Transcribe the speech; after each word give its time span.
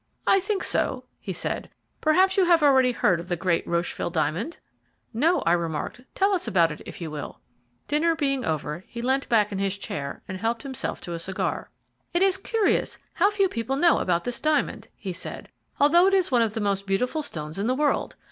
"I 0.25 0.39
think 0.39 0.63
so," 0.63 1.03
he 1.19 1.31
said. 1.31 1.69
"Perhaps 2.01 2.35
you 2.35 2.45
have 2.45 2.63
already 2.63 2.91
heard 2.91 3.19
of 3.19 3.29
the 3.29 3.35
great 3.35 3.63
Rocheville 3.67 4.09
diamond?" 4.09 4.57
"No," 5.13 5.41
I 5.41 5.51
remarked; 5.51 6.01
"tell 6.15 6.33
us 6.33 6.47
about 6.47 6.71
it, 6.71 6.81
if 6.87 6.99
you 7.01 7.11
will." 7.11 7.39
Dinner 7.87 8.15
being 8.15 8.43
over, 8.43 8.83
he 8.87 8.99
leant 8.99 9.29
back 9.29 9.51
in 9.51 9.59
his 9.59 9.77
chair 9.77 10.23
and 10.27 10.39
helped 10.39 10.63
himself 10.63 11.01
to 11.01 11.13
a 11.13 11.19
cigar. 11.19 11.69
"It 12.15 12.23
is 12.23 12.37
curious 12.39 12.97
how 13.13 13.29
few 13.29 13.47
people 13.47 13.75
know 13.75 13.99
about 13.99 14.23
this 14.23 14.39
diamond," 14.39 14.87
he 14.95 15.13
said, 15.13 15.49
"although 15.79 16.07
it 16.07 16.15
is 16.15 16.31
one 16.31 16.41
of 16.41 16.55
the 16.55 16.61
most 16.61 16.87
beautiful 16.87 17.21
stones 17.21 17.59
in 17.59 17.67
the 17.67 17.75
world. 17.75 18.15